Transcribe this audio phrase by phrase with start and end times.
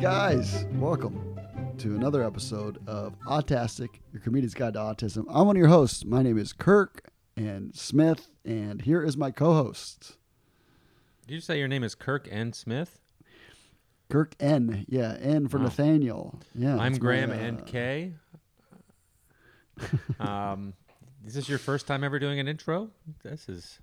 [0.00, 1.36] guys, welcome
[1.78, 5.24] to another episode of Autastic, your comedian's guide to autism.
[5.28, 6.04] I'm one of your hosts.
[6.04, 10.16] My name is Kirk and Smith, and here is my co-host,
[11.26, 12.98] Did you say your name is Kirk and Smith?
[14.08, 14.86] Kirk N.
[14.88, 15.64] Yeah, N for Wow.
[15.64, 16.40] Nathaniel.
[16.54, 18.14] Yeah, I'm that's my, Graham and K.
[20.20, 20.72] um,
[21.26, 22.90] is this your first time ever doing an intro?
[23.22, 23.78] This is.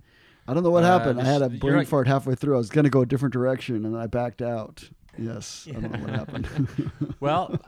[0.47, 1.21] I don't know what Uh, happened.
[1.21, 2.55] I had a brain fart halfway through.
[2.55, 4.89] I was going to go a different direction, and I backed out.
[5.17, 6.91] Yes, I don't know what happened.
[7.19, 7.59] Well,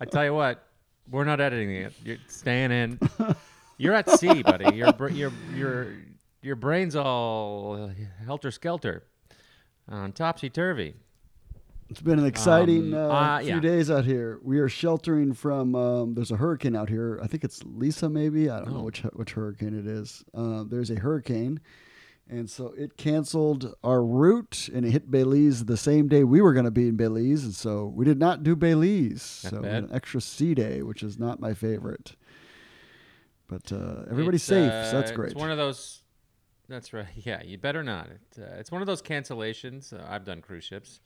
[0.00, 0.66] I tell you what,
[1.10, 1.92] we're not editing it.
[2.04, 2.98] You're staying in.
[3.76, 4.74] You're at sea, buddy.
[4.76, 5.88] Your br- your your
[6.42, 7.90] your brain's all
[8.24, 9.02] helter skelter,
[9.88, 10.94] on topsy turvy.
[11.90, 13.60] It's been an exciting Um, uh, uh, few yeah.
[13.60, 14.38] days out here.
[14.42, 15.74] We are sheltering from.
[15.74, 17.20] Um, there's a hurricane out here.
[17.22, 18.48] I think it's Lisa, maybe.
[18.48, 18.84] I don't know Oh.
[18.84, 20.24] which which hurricane it is.
[20.32, 21.60] Uh, there's a hurricane,
[22.28, 26.52] and so it canceled our route, and it hit Belize the same day we were
[26.52, 29.40] going to be in Belize, and so we did not do Belize.
[29.44, 29.74] Not so we bad.
[29.74, 32.16] had an extra sea day, which is not my favorite.
[33.46, 35.32] But uh, everybody's It's, safe, uh, so that's great.
[35.32, 36.02] It's one of those.
[36.68, 37.06] That's right.
[37.16, 38.08] Yeah, you better not.
[38.08, 39.92] It, uh, it's one of those cancellations.
[39.92, 41.00] Uh, I've done cruise ships,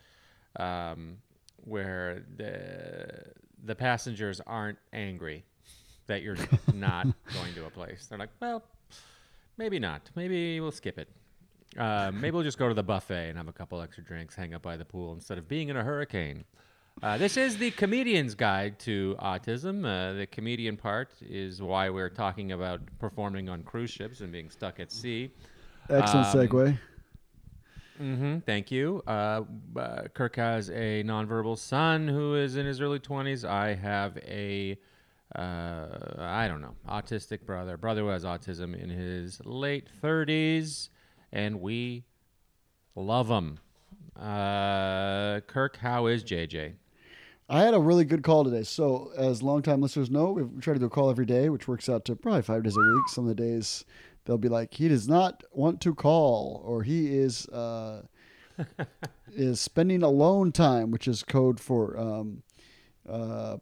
[0.56, 1.18] um,
[1.64, 3.32] where the
[3.64, 5.44] the passengers aren't angry
[6.06, 6.36] that you're
[6.74, 8.06] not going to a place.
[8.06, 8.62] They're like, well,
[9.56, 10.10] maybe not.
[10.14, 11.08] Maybe we'll skip it.
[11.76, 14.54] Uh, maybe we'll just go to the buffet and have a couple extra drinks, hang
[14.54, 16.44] up by the pool instead of being in a hurricane.
[17.02, 19.84] Uh, this is the comedian's guide to autism.
[19.84, 24.50] Uh, the comedian part is why we're talking about performing on cruise ships and being
[24.50, 25.30] stuck at sea.
[25.88, 26.78] Excellent um, segue.
[27.98, 29.02] hmm Thank you.
[29.06, 29.42] Uh,
[29.76, 33.48] uh, Kirk has a nonverbal son who is in his early 20s.
[33.48, 34.76] I have a,
[35.36, 35.86] uh,
[36.18, 40.88] I don't know, autistic brother, brother who has autism in his late 30s,
[41.32, 42.04] and we
[42.94, 43.58] love him.
[44.18, 46.74] Uh, Kirk, how is JJ?
[47.50, 48.62] I had a really good call today.
[48.62, 51.88] So, as longtime listeners know, we try to do a call every day, which works
[51.88, 53.08] out to probably five days a week.
[53.08, 53.84] Some of the days
[54.24, 58.02] they'll be like, "He does not want to call," or "He is uh,
[59.34, 62.42] is spending alone time," which is code for um,
[63.08, 63.56] uh,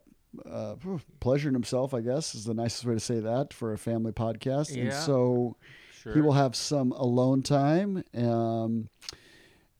[0.45, 0.75] uh,
[1.21, 1.93] pleasuring himself.
[1.93, 4.75] I guess is the nicest way to say that for a family podcast.
[4.75, 5.55] And so
[6.01, 6.13] Sure.
[6.13, 8.03] he will have some alone time.
[8.15, 8.89] Um,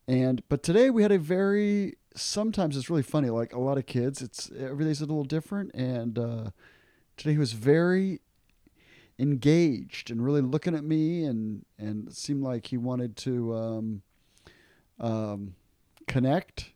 [0.08, 3.30] and but today we had a very sometimes it's really funny.
[3.30, 5.74] Like a lot of kids, it's everything's a little different.
[5.74, 6.50] And uh,
[7.16, 8.22] today he was very
[9.20, 14.02] engaged and really looking at me, and and it seemed like he wanted to um,
[15.00, 15.56] um,
[16.08, 16.72] connect.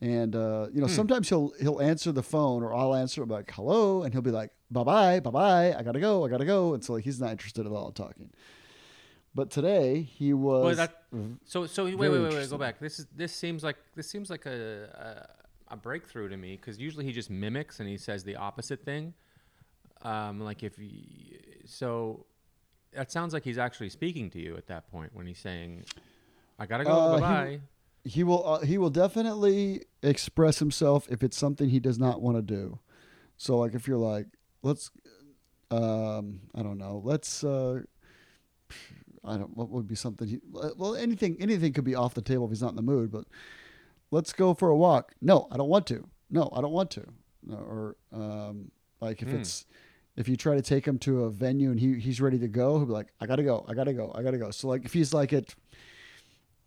[0.00, 3.50] And uh, you know, sometimes he'll he'll answer the phone, or I'll answer I'm like
[3.52, 6.74] hello, and he'll be like bye bye bye bye, I gotta go, I gotta go,
[6.74, 8.30] and so like he's not interested at all in talking.
[9.34, 10.64] But today he was.
[10.64, 11.02] Well, that,
[11.44, 12.78] so so wait wait wait wait go back.
[12.78, 15.26] This is this seems like this seems like a
[15.68, 18.84] a, a breakthrough to me because usually he just mimics and he says the opposite
[18.84, 19.14] thing.
[20.02, 22.26] Um, like if he, so,
[22.92, 25.84] that sounds like he's actually speaking to you at that point when he's saying,
[26.58, 27.60] "I gotta go, Uh, he- bye bye."
[28.04, 32.36] he will uh, he will definitely express himself if it's something he does not want
[32.36, 32.78] to do.
[33.38, 34.26] So like if you're like
[34.62, 34.90] let's
[35.70, 37.80] um I don't know, let's uh
[39.26, 42.44] I don't what would be something he well anything anything could be off the table
[42.44, 43.24] if he's not in the mood, but
[44.10, 45.12] let's go for a walk.
[45.20, 46.06] No, I don't want to.
[46.30, 47.04] No, I don't want to.
[47.46, 48.70] No, or um
[49.00, 49.36] like if Hmm.
[49.36, 49.66] it's
[50.16, 52.76] if you try to take him to a venue and he he's ready to go,
[52.78, 54.50] he'll be like, I gotta go, I gotta go, I gotta go.
[54.50, 55.54] So like if he's like at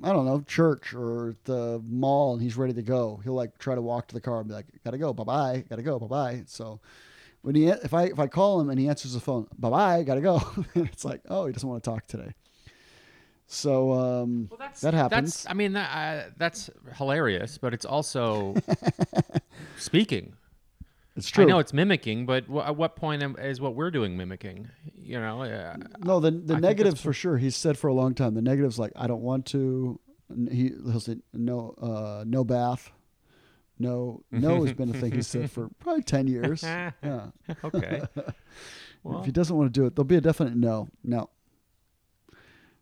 [0.03, 3.73] I don't know, church or the mall and he's ready to go, he'll like try
[3.73, 6.07] to walk to the car and be like, gotta go, bye bye, gotta go, bye
[6.07, 6.43] bye.
[6.45, 6.79] So
[7.41, 10.03] when he if I if I call him and he answers the phone, bye bye,
[10.03, 10.41] gotta go,
[10.75, 12.33] it's like, oh, he doesn't want to talk today.
[13.47, 15.43] So um, Well, that's that happens.
[15.43, 18.55] That's I mean that, uh, that's hilarious, but it's also
[19.77, 20.33] speaking.
[21.15, 21.45] it's true.
[21.45, 24.67] I know it's mimicking, but wh- at what point am, is what we're doing mimicking?
[24.95, 27.37] You know, uh, No, the the that's negatives for sure.
[27.37, 28.33] He's said for a long time.
[28.33, 29.99] The negatives like I don't want to.
[30.51, 32.91] He he'll say no uh, no bath.
[33.79, 36.63] No no has been a thing he said for probably ten years.
[37.03, 37.27] Yeah.
[37.63, 38.01] okay.
[39.03, 40.89] Well, if he doesn't want to do it, there'll be a definite no.
[41.03, 41.29] No.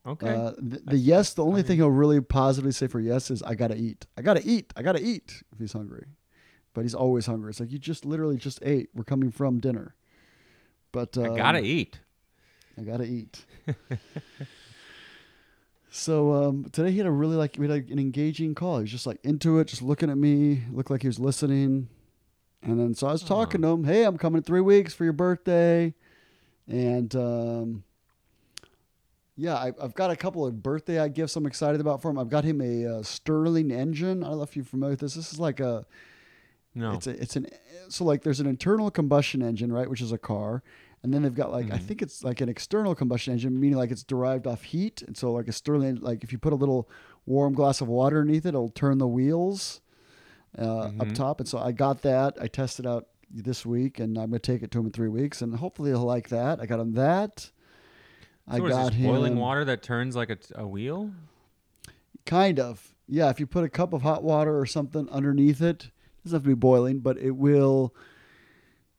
[0.05, 0.29] Okay.
[0.29, 3.55] Uh, the, the yes, the only thing he'll really positively say for yes is I
[3.55, 4.05] gotta eat.
[4.17, 4.73] I gotta eat.
[4.75, 6.05] I gotta eat if he's hungry.
[6.73, 7.51] But he's always hungry.
[7.51, 8.89] It's like you just literally just ate.
[8.93, 9.95] We're coming from dinner.
[10.91, 11.99] But um, I gotta eat.
[12.77, 13.45] I gotta eat.
[15.89, 18.77] so um, today he had a really like we had an engaging call.
[18.77, 21.87] He was just like into it, just looking at me, looked like he was listening.
[22.61, 23.83] And then so I was talking to him.
[23.85, 25.93] Hey, I'm coming in three weeks for your birthday,
[26.67, 27.83] and um,
[29.37, 32.17] yeah, I, I've got a couple of birthday gifts I'm excited about for him.
[32.17, 34.23] I've got him a, uh Stirling engine.
[34.23, 35.15] I don't know if you're familiar with this.
[35.15, 35.85] This is like a
[36.73, 36.93] No.
[36.93, 37.47] It's a, it's an
[37.89, 40.63] so like there's an internal combustion engine, right, which is a car,
[41.03, 41.81] and then they've got like I Mhm.
[41.87, 45.31] think it's like an external combustion engine, meaning like it's derived off heat, and so
[45.33, 46.89] like a Stirling, like if you put a little
[47.25, 49.81] warm glass of water underneath it, it'll turn the wheels
[50.57, 51.15] uh, up Mhm.
[51.15, 52.37] top, and so I got that.
[52.39, 55.41] I tested out this week, and I'm gonna take it to him in three weeks,
[55.41, 56.59] and hopefully he'll like that.
[56.61, 57.51] I got him that.
[58.47, 61.11] I So got this, him boiling water that turns like a, a wheel.
[62.25, 62.93] Kind of.
[63.07, 65.91] Yeah, if you put a cup of hot water or something underneath it, it
[66.23, 67.93] doesn't have to be boiling, but it will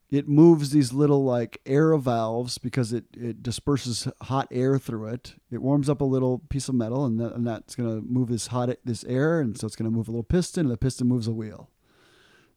[0.08, 5.34] it moves these little like air valves because it, it disperses hot air through it.
[5.50, 8.28] It warms up a little piece of metal and, that, and that's going to move
[8.28, 10.76] this hot this air and so it's going to move a little piston and the
[10.76, 11.70] piston moves a wheel.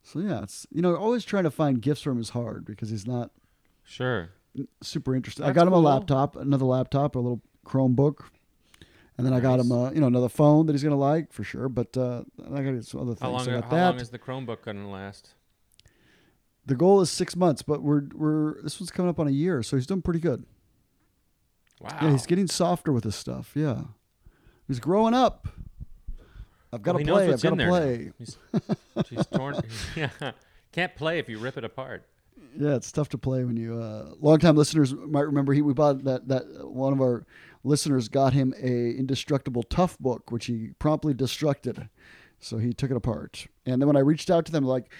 [0.03, 2.91] So yeah, it's you know, always trying to find gifts from him is hard because
[2.91, 3.31] he's not
[3.83, 4.29] Sure.
[4.81, 5.45] Super interested.
[5.45, 5.79] I got him cool.
[5.81, 8.25] a laptop, another laptop, a little Chromebook,
[9.17, 9.89] and then I got him, Nice.
[9.89, 11.69] uh, you know, another phone that he's gonna like for sure.
[11.69, 12.23] But uh,
[12.53, 13.21] I got some other things.
[13.21, 13.47] How long?
[13.47, 13.89] I got How that.
[13.91, 15.33] long is the Chromebook gonna last?
[16.65, 19.63] the goal is six months, but we're we're this one's coming up on a year,
[19.63, 20.45] so he's doing pretty good.
[21.81, 21.97] Wow.
[22.01, 23.51] Yeah, he's getting softer with his stuff.
[23.55, 23.81] Yeah,
[24.67, 25.47] he's growing up.
[26.71, 27.33] I've got Well, to play.
[27.33, 28.11] I've got to play.
[28.19, 28.37] He's,
[29.09, 29.59] he's torn.
[29.95, 30.09] yeah.
[30.71, 32.05] Can't play if you rip it apart.
[32.57, 33.81] Yeah, it's tough to play when you.
[33.81, 37.25] Uh, longtime listeners might remember he we bought that that one of our
[37.63, 41.89] listeners got him a indestructible tough book, which he promptly destructed.
[42.39, 44.91] So he took it apart, and then when I reached out to them, like,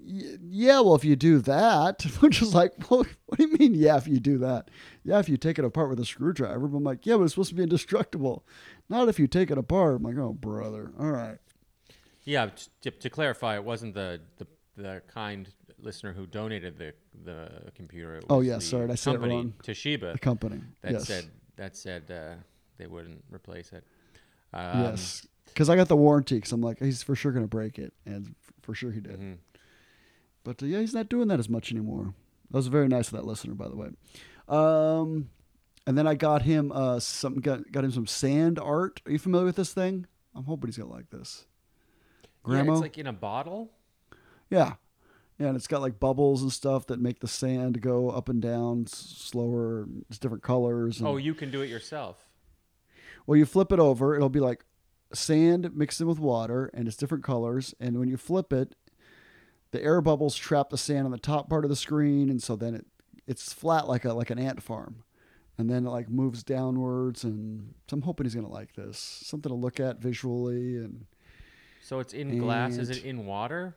[0.00, 3.74] yeah, well, if you do that, which is like, well, what do you mean?
[3.74, 4.70] Yeah, if you do that,
[5.04, 6.66] yeah, if you take it apart with a screwdriver.
[6.66, 8.44] But I'm like, yeah, but it's supposed to be indestructible,
[8.88, 9.96] not if you take it apart.
[9.96, 11.38] I'm like, oh, brother, all right.
[12.22, 12.50] Yeah.
[12.82, 14.46] To, to clarify, it wasn't the, the
[14.76, 15.48] the kind
[15.84, 16.94] listener who donated the
[17.24, 18.20] the computer.
[18.28, 19.54] Oh, was yeah, sorry, I said it wrong.
[19.62, 20.12] Toshiba.
[20.12, 22.34] The company, that yes, said that said uh,
[22.78, 23.84] they wouldn't replace it.
[24.52, 26.36] Um, yes, because I got the warranty.
[26.36, 29.20] Because I'm like, he's for sure gonna break it, and for sure he did.
[29.20, 29.36] mhm.
[30.42, 32.14] But uh, yeah, he's not doing that as much anymore.
[32.50, 33.88] That was very nice of that listener, by the way.
[34.48, 35.30] Um,
[35.86, 39.00] and then I got him uh, some got, got him some sand art.
[39.06, 40.06] Are you familiar with this thing?
[40.34, 41.46] I'm hoping he's gonna like this.
[42.22, 43.70] Yeah, Grandma, it's like in a bottle.
[44.50, 44.72] yeah, yeah,
[45.38, 48.86] and it's got like bubbles and stuff that make the sand go up and down
[48.86, 49.86] slower.
[50.08, 50.98] It's different colors.
[51.00, 52.26] And, Oh, you can do it yourself.
[53.26, 54.64] Well, you flip it over, it'll be like
[55.12, 57.74] sand mixed in with water, and it's different colors.
[57.80, 58.74] And when you flip it,
[59.70, 62.54] the air bubbles trap the sand on the top part of the screen, and so
[62.56, 62.86] then it
[63.26, 65.02] it's flat like a like an ant farm,
[65.58, 67.24] and then it like moves downwards.
[67.24, 71.06] And so I'm hoping he's gonna like this, something to look at visually, and
[71.82, 72.76] So it's in glass.
[72.76, 73.74] Is it in water?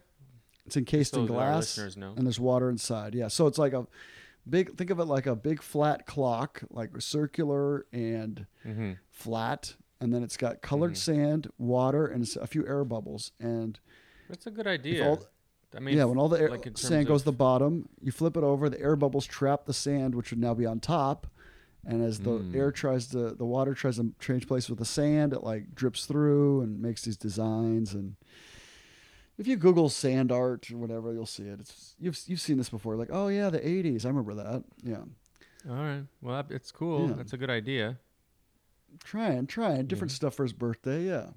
[0.67, 3.15] It's encased So in glass, and there's water inside.
[3.15, 3.87] Yeah, so it's like a
[4.47, 4.75] big.
[4.77, 8.91] Think of it like a big flat clock, like circular and Mm-hmm.
[9.09, 10.97] flat, and then it's got colored Mhm.
[10.97, 13.31] sand, water, and a few air bubbles.
[13.39, 13.79] And
[14.27, 15.05] That's a good idea.
[15.05, 15.25] all,
[15.73, 18.35] I mean, yeah, when all the air, like sand goes to the bottom, you flip
[18.35, 21.27] it over, the air bubbles trap the sand, which would now be on top.
[21.85, 22.53] And as the Mm.
[22.53, 26.05] air tries to, the water tries to change place with the sand, it like drips
[26.05, 27.93] through and makes these designs.
[27.93, 28.17] And
[29.37, 31.59] if you Google sand art or whatever, you'll see it.
[31.59, 32.95] It's you've you've seen this before.
[32.95, 34.63] Like, oh yeah, the '80s, I remember that.
[34.83, 35.03] Yeah,
[35.69, 36.03] all right.
[36.21, 37.09] Well, it's cool.
[37.09, 37.15] Yeah.
[37.15, 37.97] That's a good idea.
[39.03, 40.15] trying, trying different Yeah.
[40.15, 41.03] stuff for his birthday.
[41.05, 41.27] Yeah.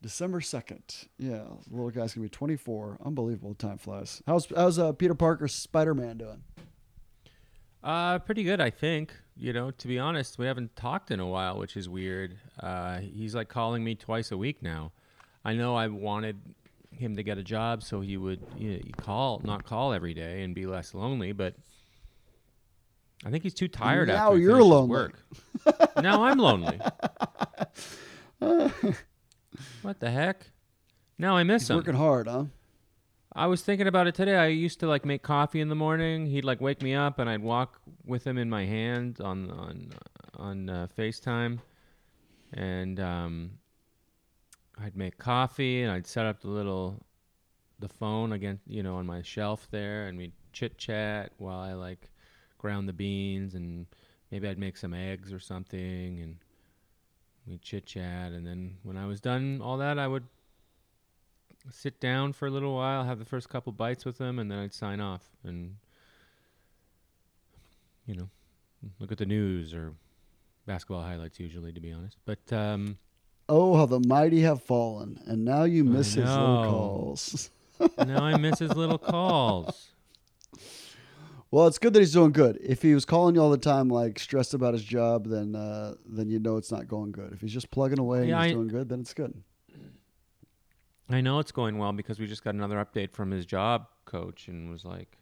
[0.00, 1.06] December second.
[1.18, 2.98] Yeah, the little guy's gonna be 24.
[3.04, 3.54] Unbelievable.
[3.54, 4.22] Time flies.
[4.26, 6.42] How's how's uh, Peter Parker Spider Man doing?
[7.84, 9.12] Uh, pretty good, I think.
[9.36, 12.36] You know, to be honest, we haven't talked in a while, which is weird.
[12.60, 14.92] Uh, he's like calling me twice a week now.
[15.44, 16.36] I know I wanted
[16.96, 20.42] him to get a job so he would you know, call, not call every day
[20.42, 21.54] and be less lonely, but
[23.24, 24.90] I think he's too tired now after you're lonely.
[24.90, 25.14] work.
[26.02, 26.80] now I'm lonely.
[29.82, 30.50] what the heck?
[31.18, 31.76] Now I miss He's him.
[31.76, 32.44] working hard, huh?
[33.34, 34.36] I was thinking about it today.
[34.36, 36.26] I used to like make coffee in the morning.
[36.26, 39.90] He'd like wake me up, and I'd walk with him in my hand on on
[40.36, 41.60] on uh, FaceTime,
[42.52, 43.50] and um,
[44.82, 47.00] I'd make coffee, and I'd set up the little
[47.78, 51.72] the phone again, you know, on my shelf there, and we'd chit chat while I
[51.72, 52.10] like
[52.58, 53.86] ground the beans, and
[54.30, 56.36] maybe I'd make some eggs or something, and
[57.46, 60.24] we'd chit chat, and then when I was done all that, I would
[61.70, 64.58] sit down for a little while, have the first couple bites with them, and then
[64.58, 65.76] I'd sign off and
[68.06, 68.28] you know
[68.98, 69.94] look at the news or
[70.66, 72.18] basketball highlights usually, to be honest.
[72.24, 72.98] But um,
[73.54, 77.50] Oh, how the mighty have fallen, and now you miss his little calls.
[77.98, 79.90] now I miss his little calls.
[81.50, 82.58] Well, it's good that he's doing good.
[82.62, 85.96] If he was calling you all the time, like stressed about his job, then uh,
[86.06, 87.34] then you know it's not going good.
[87.34, 89.34] If he's just plugging away Yeah, and he's I- doing good, then it's good.
[91.10, 94.48] I know it's going well because we just got another update from his job coach
[94.48, 95.18] and was like,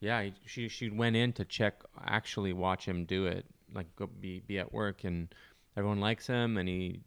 [0.00, 4.08] yeah, he, she she went in to check, actually watch him do it, like go
[4.08, 5.32] be be at work, and
[5.76, 6.98] everyone likes him, and he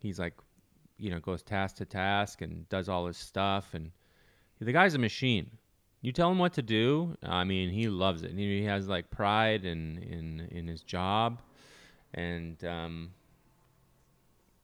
[0.00, 0.34] he's like,
[0.98, 3.90] you know, goes task to task and does all his stuff, and
[4.60, 5.50] the guy's a machine.
[6.02, 8.32] You tell him what to do, I mean, he loves it.
[8.32, 11.40] He, he has like pride in in in his job,
[12.14, 13.10] and um,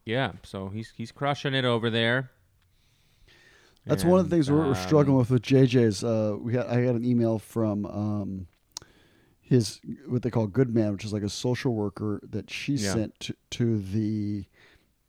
[0.04, 2.30] yeah, so he's he's crushing it over there.
[3.88, 6.02] That's one of the things we're, we're um, struggling with with JJ's.
[6.02, 8.46] Uh, we got I got an email from um,
[9.40, 12.92] his what they call good man, which is like a social worker that she Yeah.
[12.94, 14.46] sent to, to the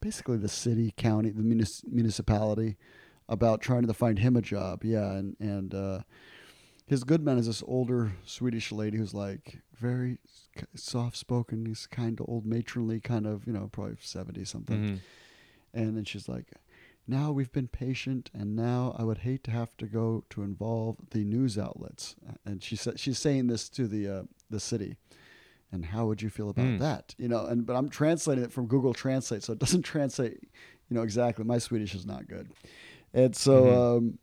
[0.01, 2.77] basically the city, county, the munis- municipality
[3.30, 4.84] about trying to find him a job.
[4.84, 6.00] Yeah, and and uh,
[6.86, 10.18] his good man is this older Swedish lady who's like very
[10.75, 11.66] soft spoken.
[11.66, 14.84] He's kind of old matronly, kind of you know probably seventy something.
[14.84, 15.00] mhm.
[15.74, 16.54] And then she's like,
[17.08, 20.98] now we've been patient, and now I would hate to have to go to involve
[21.12, 22.16] the news outlets.
[22.46, 24.96] And she said she's saying this to the uh, the city.
[25.71, 26.77] And how would you feel about Hmm.
[26.77, 27.13] that?
[27.17, 30.39] You know, and but I'm translating it from Google Translate, so it doesn't translate,
[30.89, 31.43] you know, exactly.
[31.43, 32.50] My Swedish is not good,
[33.13, 33.97] and so Mhm.
[33.97, 34.19] um,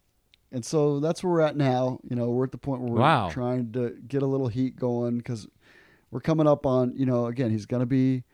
[0.53, 1.99] and so that's where we're at now.
[2.09, 3.29] You know, we're at the point where we're Wow.
[3.29, 5.47] trying to get a little heat going because
[6.11, 6.95] we're coming up on.
[6.97, 8.25] You know, again, he's gonna be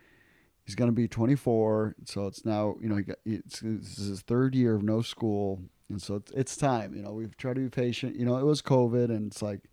[0.65, 4.07] he's going to be 24 so it's now you know he got it's, this is
[4.09, 7.55] his third year of no school and so it's, it's time you know we've tried
[7.55, 9.70] to be patient you know it was covid and it's like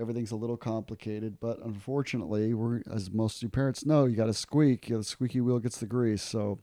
[0.00, 4.26] everything's a little complicated but unfortunately we're as most of you parents know you got
[4.26, 6.58] to squeak you know, the squeaky wheel gets the grease so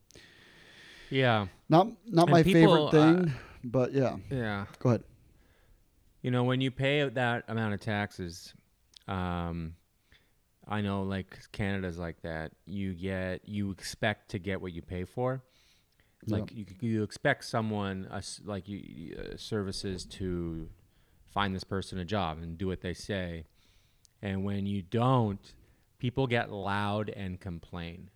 [1.10, 4.66] Yeah, not not And my people, uh, favorite thing but yeah yeah.
[4.80, 5.04] go ahead
[6.22, 8.54] You know, when you pay that amount of taxes,
[9.08, 9.76] um,
[10.68, 12.52] I know like Canada's like that.
[12.66, 15.42] You get, you expect to get what you pay for.
[16.26, 16.38] Yeah.
[16.40, 20.68] Like you, you expect someone, uh, like you, uh, services to
[21.38, 23.46] find this person a job and do what they say.
[24.24, 25.54] And when you don't,
[26.00, 28.10] people get loud and complain.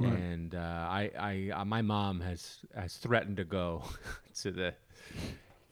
[0.00, 0.10] Right.
[0.10, 3.84] And uh, I, I, uh, my mom has has threatened to go
[4.40, 4.72] to the,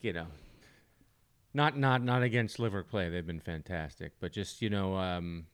[0.01, 0.27] you know,
[1.55, 3.09] not not not against liver play.
[3.09, 5.47] They've been fantastic, but just you know, um,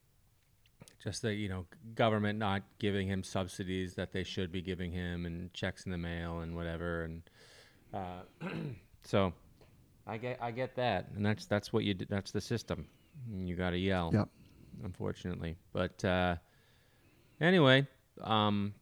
[1.02, 5.26] just the you know government not giving him subsidies that they should be giving him,
[5.26, 7.22] and checks in the mail and whatever, and
[7.94, 8.24] uh,
[9.04, 9.32] so
[10.08, 12.88] I get I get that, and that's that's what you d- that's the system.
[13.32, 14.30] You got to yell, Yep.
[14.84, 15.58] unfortunately.
[15.74, 16.36] But uh,
[17.42, 17.88] anyway,
[18.22, 18.74] um,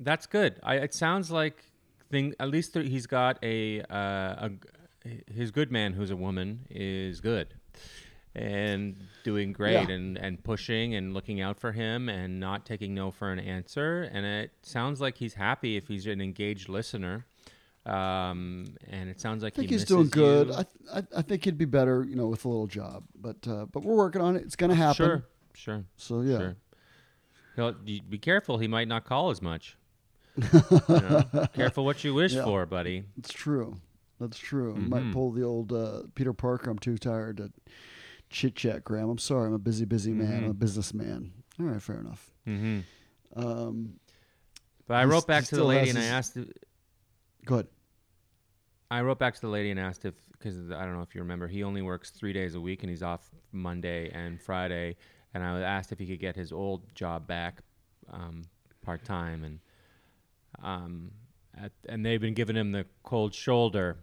[0.00, 0.60] that's good.
[0.62, 1.64] I, it sounds like
[2.10, 2.34] thing.
[2.38, 4.50] At least he's got a, uh, a
[5.32, 7.54] his good man, who's a woman, is good
[8.34, 9.94] and doing great Yeah.
[9.94, 14.02] and, and pushing and looking out for him and not taking no for an answer.
[14.12, 17.24] And it sounds like he's happy if he's an engaged listener.
[17.86, 20.50] Um, and it sounds like I think he he's doing good.
[20.50, 23.66] I, I I think he'd be better you know with a little job but uh,
[23.72, 25.24] but we're working on it it's going to happen Sure,
[25.54, 25.84] sure.
[25.96, 26.56] so yeah Sure.
[27.54, 28.58] He'll, be careful.
[28.58, 29.78] He might not call as much.
[30.36, 30.50] You
[30.88, 31.24] know?
[31.54, 32.44] Careful what you wish Yeah.
[32.44, 33.04] for, buddy.
[33.16, 33.76] It's true.
[34.20, 34.74] That's true.
[34.76, 35.12] Might Mhm.
[35.14, 36.68] pull the old uh, Peter Parker.
[36.70, 37.50] I'm too tired to
[38.28, 39.08] chit chat, Graham.
[39.08, 39.46] I'm sorry.
[39.48, 40.44] I'm a busy, busy man.
[40.44, 40.58] I'm a Mhm.
[40.58, 41.32] businessman.
[41.58, 42.30] All right, fair enough.
[42.44, 42.80] hmm
[43.34, 44.00] Um,
[44.86, 46.36] But I wrote back to the lady and I asked.
[47.46, 47.68] go ahead.
[48.90, 51.20] I wrote back to the lady and asked if, because I don't know if you
[51.20, 54.96] remember, he only works three days a week and he's off Monday and Friday.
[55.34, 57.60] And I was asked if he could get his old job back
[58.12, 58.44] um,
[58.82, 59.58] part time, and
[60.62, 61.10] um,
[61.60, 63.98] at, and they've been giving him the cold shoulder.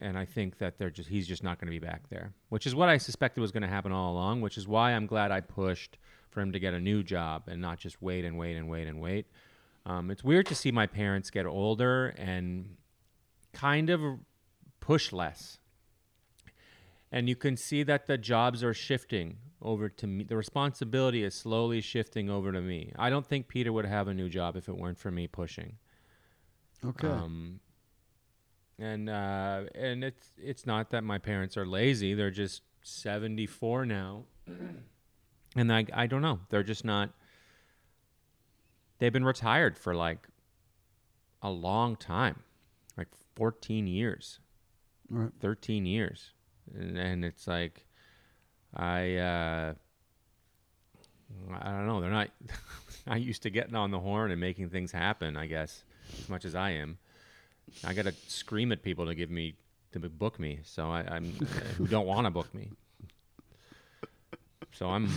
[0.00, 2.66] And I think that they're just he's just not going to be back there, which
[2.66, 4.40] is what I suspected was going to happen all along.
[4.40, 5.98] Which is why I'm glad I pushed
[6.30, 8.88] for him to get a new job and not just wait and wait and wait
[8.88, 9.26] and wait.
[9.86, 12.76] Um, it's weird to see my parents get older and
[13.56, 14.00] kind of
[14.80, 15.58] push less.
[17.10, 20.24] And you can see that the jobs are shifting over to me.
[20.24, 22.92] The responsibility is slowly shifting over to me.
[22.98, 25.76] I don't think Peter would have a new job if it weren't for me pushing.
[26.84, 27.08] Okay.
[27.08, 27.60] Um,
[28.78, 32.12] and uh, and it's it's not that my parents are lazy.
[32.12, 34.24] They're just seventy four now,
[35.56, 36.40] and I I don't know.
[36.50, 37.10] They're just not.
[38.98, 40.28] They've been retired for like
[41.40, 42.42] a long time,
[43.36, 44.40] like fourteen years,
[45.12, 45.30] All right.
[45.40, 46.32] thirteen years,
[46.74, 47.86] and, and it's like
[48.74, 49.16] I.
[49.16, 49.74] Uh,
[51.60, 52.00] I don't know.
[52.00, 52.30] They're not
[53.06, 55.36] not used to getting on the horn and making things happen.
[55.36, 55.82] I guess
[56.18, 56.98] as much as I am.
[57.84, 59.54] I got to scream at people to give me
[59.92, 60.60] to book me.
[60.64, 61.32] So I, I'm
[61.78, 62.70] who don't want to book me.
[64.72, 65.10] So I'm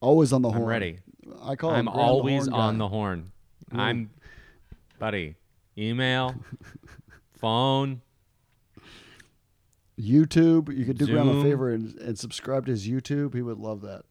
[0.00, 0.68] Always on the I'm horn.
[0.68, 0.98] ready.
[1.42, 2.78] I call I'm the always horn on guy.
[2.78, 3.32] the horn.
[3.72, 4.10] I'm,
[4.98, 5.34] buddy.
[5.76, 6.34] email,
[7.40, 8.02] phone.
[10.00, 10.76] YouTube.
[10.76, 13.34] You could do Graham a favor and, and subscribe to his YouTube.
[13.34, 14.02] He would love that.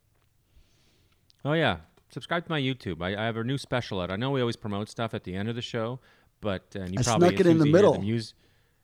[1.46, 1.78] Oh yeah,
[2.10, 3.02] subscribe to my YouTube.
[3.02, 4.12] I, I have a new special out.
[4.12, 6.00] I know we always promote stuff at the end of the show,
[6.42, 8.02] but uh, and you I probably snuck it in the middle.
[8.02, 8.34] mus-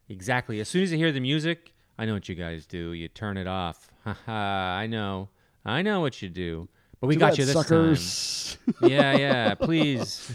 [0.08, 0.60] exactly.
[0.62, 2.94] As soon as you hear the music, I know what you guys do.
[2.94, 3.90] You turn it off.
[4.06, 5.30] Haha, I know.
[5.66, 6.70] I know what you do.
[7.02, 8.58] But we got you this suckers.
[8.80, 8.90] time.
[8.90, 9.56] Yeah, yeah.
[9.56, 10.32] Please.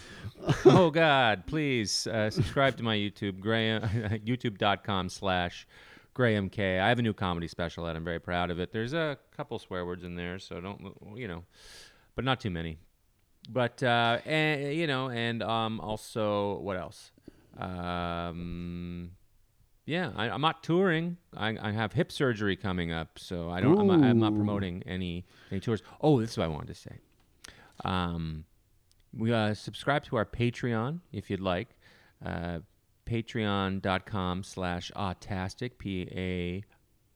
[0.65, 3.83] oh God, please uh, subscribe to my YouTube, Graham,
[4.25, 5.67] YouTube.com slash
[6.15, 6.81] Graham K.
[6.81, 8.73] I have a new comedy special that I'm very proud of it.
[8.73, 11.45] There's a couple swear words in there, so don't you know,
[12.15, 12.79] but not too many.
[13.49, 17.11] But uh, and you know, and um, also what else?
[17.59, 19.11] Um,
[19.85, 21.19] yeah, I, I'm not touring.
[21.37, 23.79] I, I have hip surgery coming up, so I don't.
[23.79, 25.83] I'm not, I'm not promoting any any tours.
[26.01, 26.99] Oh, this is what I wanted to say.
[27.85, 28.45] Um,
[29.17, 31.69] we uh, subscribe to our Patreon if you'd like.
[32.25, 32.61] Uh,
[33.07, 35.79] Patreon.com slash autastic.
[35.79, 36.65] P A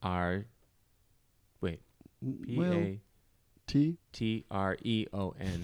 [0.07, 0.47] R.
[1.61, 1.81] Wait.
[2.47, 3.01] P A
[3.67, 3.99] T.
[4.13, 5.63] T R E O N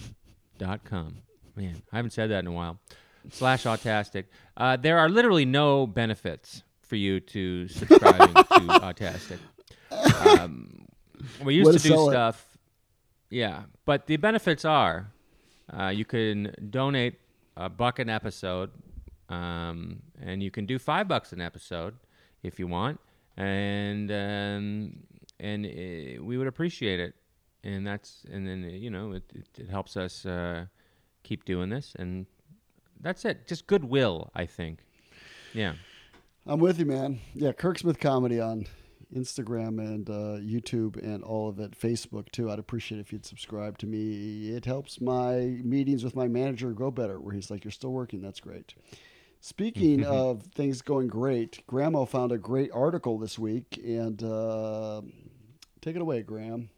[0.58, 1.16] dot com.
[1.56, 2.78] Man, I haven't said that in a while.
[3.30, 4.24] Slash autastic.
[4.56, 8.42] Uh, there are literally no benefits for you to subscribing to
[8.80, 9.38] autastic.
[10.40, 10.86] Um,
[11.44, 12.12] we used Way to to do sell it.
[12.12, 12.58] stuff.
[13.30, 15.10] Yeah, but the benefits are
[15.72, 17.14] uh, you can donate
[17.56, 18.70] a buck an episode,
[19.28, 21.94] um, and you can do five bucks an episode
[22.42, 23.00] if you want,
[23.36, 24.96] and um,
[25.40, 27.14] and uh, we would appreciate it.
[27.64, 30.66] And that's and then uh, you know it, it, it helps us uh,
[31.22, 32.26] keep doing this, and
[33.00, 33.46] that's it.
[33.46, 34.80] Just goodwill, I think.
[35.52, 35.74] Yeah.
[36.46, 37.20] I'm with you, man.
[37.34, 38.66] Yeah, Kirk Smith Comedy on
[39.14, 42.50] Instagram and uh, YouTube and all of it, Facebook too.
[42.50, 44.50] I'd appreciate if you'd subscribe to me.
[44.50, 47.20] It helps my meetings with my manager go better.
[47.20, 48.20] Where he's like, "You're still working.
[48.20, 48.74] That's great."
[49.40, 55.00] Speaking of things going great, Grandma found a great article this week, and uh,
[55.80, 56.70] take it away, Graham.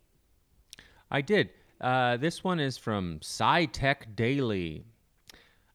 [1.10, 1.50] I did.
[1.80, 4.84] Uh, this one is from SciTech Daily.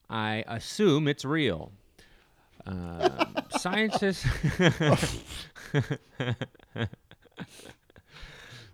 [0.10, 1.72] I assume it's real.
[2.68, 4.26] Um, scientists.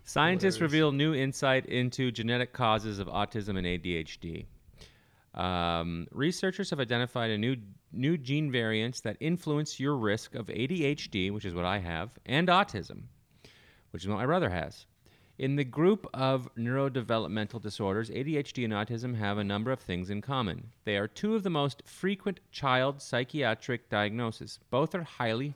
[0.04, 4.44] Scientists reveal new insight into genetic causes of autism and ADHD.
[5.34, 7.56] Um, researchers have identified a new
[7.90, 12.48] new gene variants that influence your risk of ADHD, which is what I have, and
[12.48, 13.04] autism,
[13.92, 14.84] which is what my brother has.
[15.38, 20.20] In the group of neurodevelopmental disorders, ADHD and autism have a number of things in
[20.20, 20.72] common.
[20.84, 24.58] They are two of the most frequent child psychiatric diagnoses.
[24.70, 25.54] Both are highly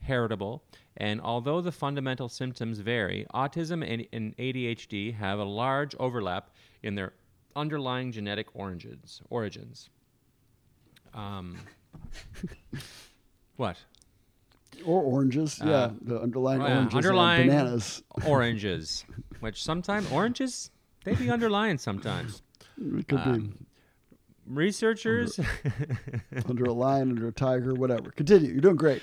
[0.00, 0.62] heritable,
[0.96, 6.50] and although the fundamental symptoms vary, autism and, and ADHD have a large overlap
[6.82, 7.12] in their
[7.56, 9.22] underlying genetic origins.
[9.28, 9.90] Origins.
[11.12, 11.58] Um,
[13.56, 13.76] what?
[14.84, 15.70] Or oranges, yeah.
[15.70, 18.02] Uh, The underlying oh, yeah, oranges, underlying- and bananas.
[18.26, 19.04] Oranges,
[19.40, 20.70] which sometimes oranges
[21.04, 22.42] they be underlying sometimes.
[22.78, 23.66] It could Um,
[24.46, 25.44] Researchers be
[26.48, 28.10] under a lion, under a tiger, whatever.
[28.12, 28.52] Continue.
[28.52, 29.02] You're doing great.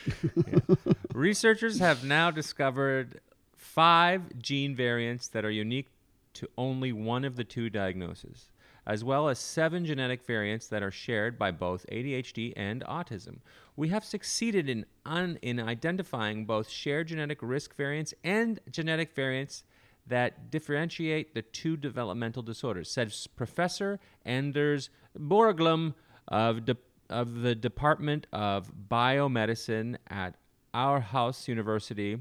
[1.14, 3.20] researchers have now discovered
[3.58, 5.90] five gene variants that are unique
[6.36, 8.50] to only one of the two diagnoses,
[8.86, 13.38] as well as seven genetic variants that are shared by both ADHD and autism.
[13.76, 19.64] We have succeeded in un- in identifying both shared genetic risk variants and genetic variants
[20.08, 25.94] that differentiate the two developmental disorders, says Professor Anders Borglum
[26.28, 26.78] of, de-
[27.10, 30.36] of the Department of Biomedicine at
[30.74, 32.18] Aarhus University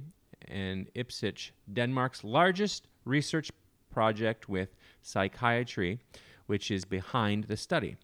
[0.49, 3.51] in iPSYCH, Denmark's largest research
[3.91, 5.99] project with psychiatry,
[6.47, 7.97] which is behind the study.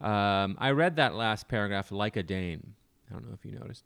[0.00, 2.74] Um, I read that last paragraph like a Dane.
[3.08, 3.84] I don't know if you noticed.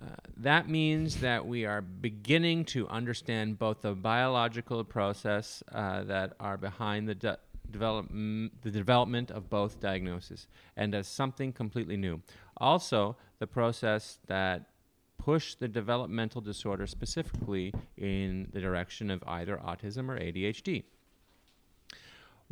[0.00, 6.34] Uh, that means that we are beginning to understand both the biological process uh, that
[6.40, 7.38] are behind the de-
[7.70, 12.20] develop- the development of both diagnoses and as something completely new.
[12.56, 14.70] Also, the process that
[15.18, 20.84] push the developmental disorder specifically in the direction of either autism or ADHD.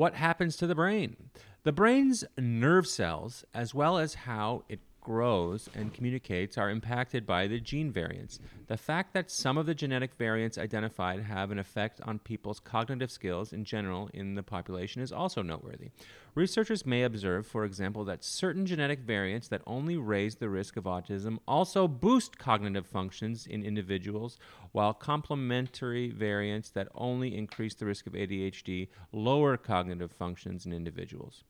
[0.03, 1.15] What happens to the brain?
[1.63, 7.47] The brain's nerve cells, as well as how it grows and communicates, are impacted by
[7.47, 8.39] the gene variants.
[8.69, 13.11] The fact that some of the genetic variants identified have an effect on people's cognitive
[13.11, 15.91] skills in general in the population is also noteworthy.
[16.35, 20.85] Researchers may observe, for example, that certain genetic variants that only raise the risk of
[20.85, 24.39] autism also boost cognitive functions in individuals,
[24.71, 31.45] while complementary variants that only increase the risk of ADHD lower cognitive functions in individuals.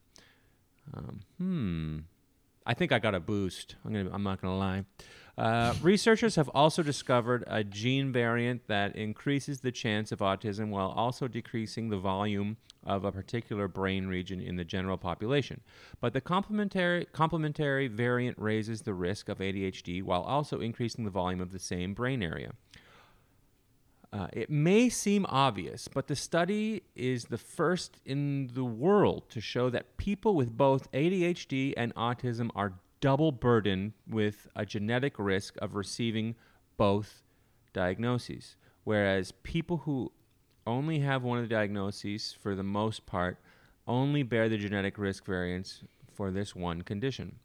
[0.95, 1.99] Um, hmm.
[2.66, 3.77] I think I got a boost.
[3.85, 4.11] I'm gonna.
[4.12, 4.85] I'm not gonna lie.
[5.37, 10.90] Uh, researchers have also discovered a gene variant that increases the chance of autism while
[10.90, 15.61] also decreasing the volume of a particular brain region in the general population.
[16.01, 21.40] But the complementary, complementary variant raises the risk of ADHD while also increasing the volume
[21.40, 22.53] of the same brain area.
[24.12, 29.40] Uh, it may seem obvious, but the study is the first in the world to
[29.40, 35.57] show that people with both ADHD and autism are double burdened with a genetic risk
[35.62, 36.35] of receiving
[36.77, 37.22] both
[37.72, 38.57] diagnoses.
[38.85, 40.12] Whereas people who
[40.66, 43.38] only have one of the diagnoses, for the most part,
[43.87, 47.37] only bear the genetic risk variance for this one condition.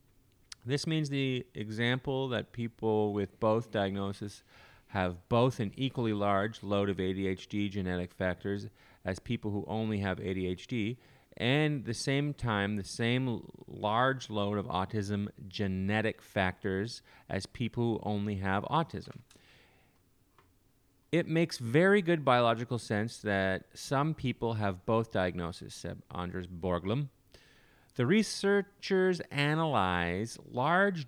[0.65, 4.43] This means the example that people with both diagnoses
[4.87, 8.67] have both an equally large load of ADHD genetic factors
[9.03, 10.97] as people who only have ADHD,
[11.37, 17.99] and the same time the same large load of autism genetic factors as people who
[18.03, 19.19] only have autism.
[21.11, 27.09] It makes very good biological sense that some people have both diagnoses, said Anders Borglum.
[27.95, 31.07] The researchers analyze large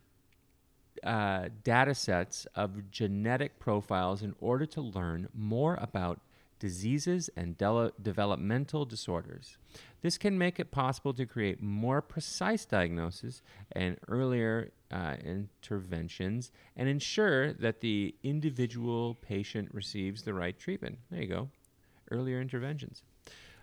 [1.04, 6.20] uh, data sets of genetic profiles in order to learn more about
[6.60, 9.58] diseases and de- developmental disorders.
[10.02, 16.88] This can make it possible to create more precise diagnosis and earlier uh, interventions and
[16.88, 21.00] ensure that the individual patient receives the right treatment.
[21.10, 21.50] There you go.
[22.12, 23.04] Earlier interventions.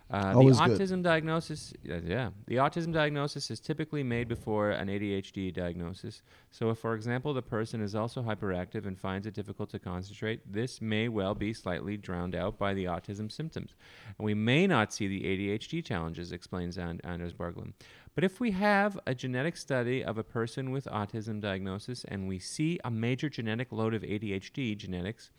[0.09, 1.03] Uh, the autism good.
[1.03, 6.23] diagnosis, uh, yeah, the autism diagnosis is typically made before an ADHD diagnosis.
[6.53, 10.41] So, if, for example, the person is also hyperactive and finds it difficult to concentrate,
[10.51, 13.75] this may well be slightly drowned out by the autism symptoms.
[14.17, 17.73] And we may not see the ADHD challenges, explains An- Anders Berglund.
[18.15, 22.39] But if we have a genetic study of a person with autism diagnosis and we
[22.39, 25.31] see a major genetic load of ADHD genetics,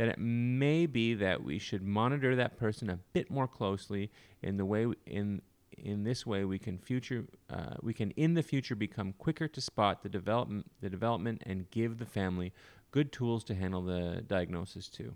[0.00, 4.10] then it may be that we should monitor that person a bit more closely
[4.42, 5.42] in the way in
[5.76, 9.60] in this way we can future uh, we can in the future become quicker to
[9.60, 12.52] spot the development the development and give the family
[12.90, 15.14] good tools to handle the diagnosis too.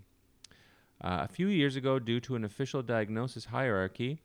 [1.03, 4.19] Uh, a few years ago, due to an official diagnosis hierarchy,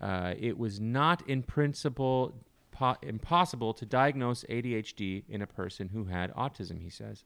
[0.00, 2.34] uh, it was not in principle
[2.70, 7.24] po- impossible to diagnose ADHD in a person who had autism, he says.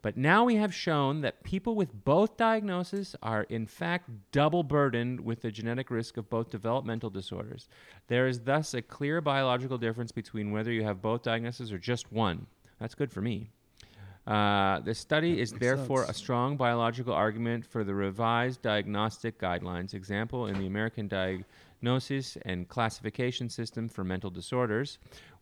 [0.00, 5.20] But now we have shown that people with both diagnoses are in fact double burdened
[5.20, 7.68] with the genetic risk of both developmental disorders.
[8.06, 12.12] There is thus a clear biological difference between whether you have both diagnoses or just
[12.12, 12.46] one.
[12.78, 13.50] That's good for me.
[14.28, 16.16] Uh, the study is therefore sense.
[16.16, 19.94] a strong biological argument for the revised diagnostic guidelines.
[19.94, 24.98] Example in the American Diagnosis and Classification System for Mental Disorders,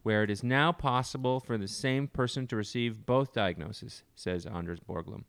[0.07, 4.79] where it is now possible for the same person to receive both diagnoses, says Anders
[4.79, 5.25] Borglum.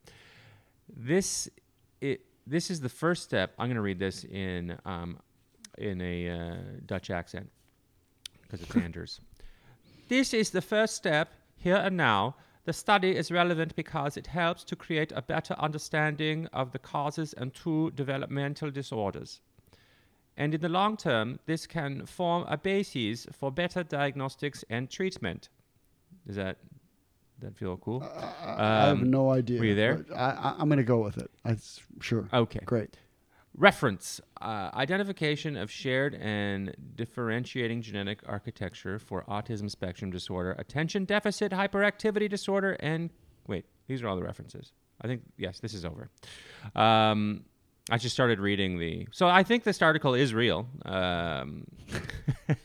[0.87, 1.49] This,
[1.99, 3.55] it, this is the first step.
[3.57, 5.17] I'm going to read this in, um,
[5.79, 7.49] in a uh, Dutch accent
[8.43, 9.19] because it's Anders.
[10.09, 12.35] This is the first step here and now.
[12.65, 17.33] The study is relevant because it helps to create a better understanding of the causes
[17.33, 19.41] and true developmental disorders.
[20.37, 25.49] And in the long term, this can form a basis for better diagnostics and treatment.
[26.25, 26.57] Does that
[27.39, 28.01] that feel cool?
[28.03, 28.07] I,
[28.45, 29.59] I have Um, no idea.
[29.59, 30.05] were you there?
[30.15, 31.29] I, I, I'm going to go with it.
[31.45, 31.55] I,
[32.01, 32.27] sure.
[32.33, 32.59] Okay.
[32.65, 32.97] Great.
[33.55, 41.51] Reference uh, identification of shared and differentiating genetic architecture for autism spectrum disorder, attention deficit
[41.51, 43.09] hyperactivity disorder, and
[43.47, 44.73] wait, these are all the references.
[45.01, 46.09] I think, yes, this is over.
[46.75, 47.45] Um,
[47.89, 49.07] I just started reading the.
[49.11, 50.67] So I think this article is real.
[50.85, 51.65] Um,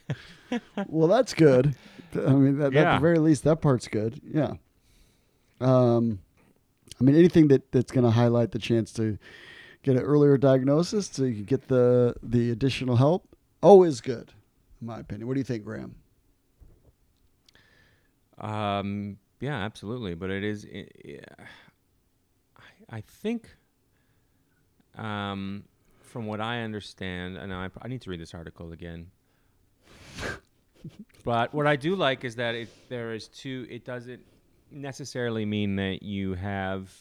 [0.87, 1.75] well, that's good.
[2.13, 4.21] I mean, that, at the very least, that part's good.
[4.23, 4.53] Yeah.
[5.61, 6.19] Um,
[6.99, 9.17] I mean, anything that, that's going to highlight the chance to
[9.81, 14.31] get an earlier diagnosis, so you can get the the additional help, always good,
[14.81, 15.27] in my opinion.
[15.27, 15.95] What do you think, Graham?
[18.37, 20.15] Um, yeah, absolutely.
[20.15, 20.65] But it is.
[20.73, 21.19] i i
[22.57, 23.55] I, I think,
[24.97, 25.63] um,
[26.01, 29.07] from what I understand, and I, I need to read this article again.
[31.23, 33.65] but what I do like is that it there is two.
[33.69, 34.21] It doesn't
[34.71, 36.91] necessarily mean that you have,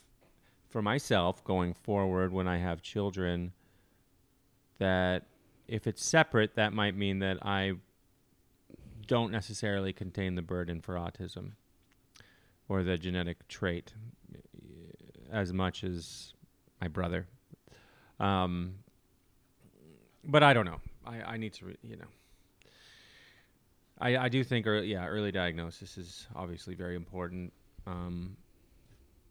[0.71, 3.53] for myself going forward when I have children,
[4.79, 5.27] that
[5.69, 7.75] if it's separate, that might mean that I
[9.07, 11.53] don't necessarily contain the burden for autism
[12.69, 13.93] or the genetic trait
[15.31, 16.35] as much as
[16.81, 17.27] my brother.
[18.23, 18.77] Um,
[20.25, 20.81] but I don't know.
[21.05, 22.07] I, I need to, re- you know.
[24.01, 27.53] I, I do think, early, yeah, early diagnosis is obviously very important.
[27.87, 28.37] Um,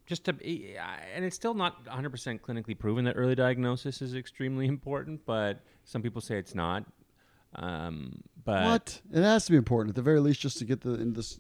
[0.06, 0.76] just to, be-
[1.16, 6.02] and it's still not 100% clinically proven that early diagnosis is extremely important, but some
[6.02, 6.86] people say it's not.
[7.56, 9.02] Um, but what?
[9.14, 11.40] It has to be important at the very least, just to get the in this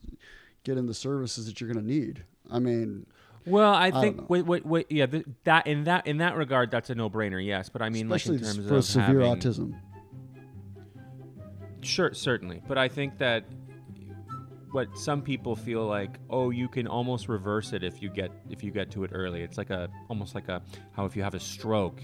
[0.64, 2.26] get in the services that you're going to need.
[2.50, 3.06] I mean,
[3.46, 6.70] Well, I don't think wait, wait, wait, yeah, th- that in that in that regard,
[6.70, 7.44] that's a no-brainer.
[7.44, 9.80] Yes, but I mean, especially like in terms for of severe having, autism.
[11.82, 13.46] Sure, certainly, but I think that
[14.72, 18.64] what some people feel like, oh, you can almost reverse it if you get if
[18.64, 19.42] you get to it early.
[19.42, 20.62] It's like a almost like a
[20.94, 22.02] how if you have a stroke,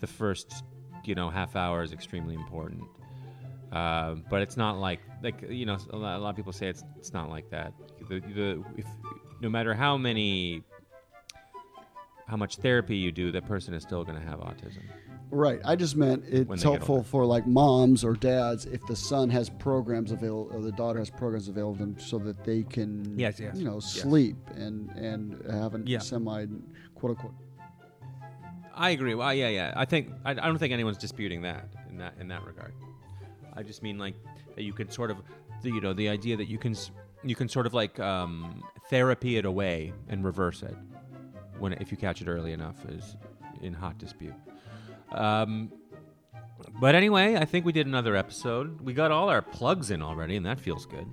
[0.00, 0.64] the first
[1.04, 2.84] you know half hour is extremely important.
[3.72, 6.68] Uh, but it's not like like you know a lot, a lot of people say
[6.68, 7.72] it's it's not like that.
[8.08, 8.86] The, the if
[9.40, 10.62] no matter how many
[12.26, 14.82] how much therapy you do, that person is still going to have autism.
[15.30, 15.60] Right.
[15.64, 17.08] I just meant When it's they get helpful older.
[17.08, 21.10] for like moms or dads if the son has programs available or the daughter has
[21.10, 23.92] programs available to them so that they can Yes, yes, you know yes.
[23.92, 25.98] sleep and and have a Yeah.
[25.98, 26.46] semi
[26.94, 27.34] quote unquote
[28.74, 29.14] I agree.
[29.14, 29.72] Well, yeah, yeah.
[29.74, 32.74] I think I, I don't think anyone's disputing that in that in that regard.
[33.54, 34.14] I just mean like
[34.54, 35.16] that you can sort of,
[35.62, 36.90] the, you know, the idea that you can s-
[37.24, 40.76] you can sort of like um, therapy it away and reverse it
[41.58, 43.16] when if you catch it early enough is
[43.62, 44.34] in hot dispute.
[45.12, 45.70] Um,
[46.80, 48.80] but anyway, I think we did another episode.
[48.80, 51.06] We got all our plugs in already, and that feels good.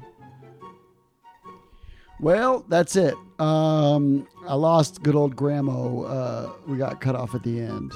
[2.20, 3.16] Well, that's it.
[3.40, 6.10] Um, I lost good old Gramo.
[6.10, 7.92] Uh, we got cut off at the end,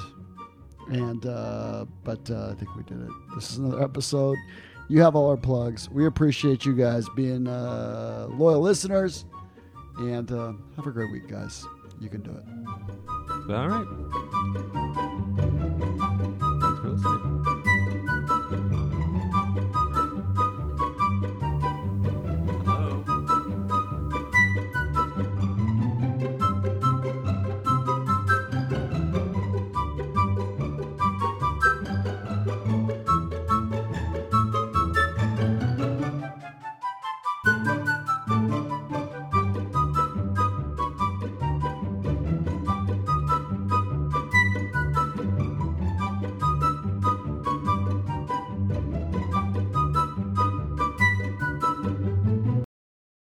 [0.90, 3.10] and uh, but uh, I think we did it.
[3.34, 4.36] This is another episode.
[4.88, 5.88] You have all our plugs.
[5.90, 9.24] We appreciate you guys being uh, loyal listeners,
[9.98, 11.64] and uh, have a great week, guys.
[12.00, 12.44] You can do it.
[13.54, 14.27] All right.